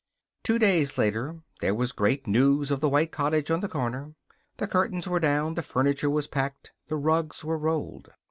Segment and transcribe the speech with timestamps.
[0.41, 4.15] Two days later there was great news of the white cottage on the corner.
[4.57, 8.09] The curtains were down; the furniture was packed; the rugs were rolled.